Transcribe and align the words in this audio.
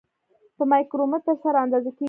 په 0.55 0.63
مایکرومتر 0.71 1.35
سره 1.43 1.57
اندازه 1.65 1.89
کیږي. 1.91 1.99